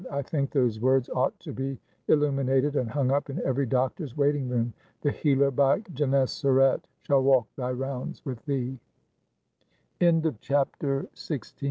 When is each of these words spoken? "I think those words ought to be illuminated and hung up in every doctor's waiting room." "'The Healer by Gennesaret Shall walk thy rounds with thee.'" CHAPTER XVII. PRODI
"I 0.09 0.23
think 0.23 0.49
those 0.49 0.79
words 0.81 1.11
ought 1.11 1.39
to 1.41 1.53
be 1.53 1.77
illuminated 2.07 2.75
and 2.75 2.89
hung 2.89 3.11
up 3.11 3.29
in 3.29 3.39
every 3.45 3.67
doctor's 3.67 4.17
waiting 4.17 4.49
room." 4.49 4.73
"'The 5.01 5.11
Healer 5.11 5.51
by 5.51 5.81
Gennesaret 5.93 6.79
Shall 7.03 7.21
walk 7.21 7.47
thy 7.55 7.71
rounds 7.71 8.25
with 8.25 8.43
thee.'" 8.47 8.79
CHAPTER 9.99 11.05
XVII. 11.15 11.37
PRODI 11.37 11.51